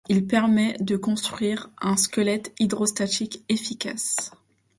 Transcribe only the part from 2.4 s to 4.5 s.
hydrostatique efficace.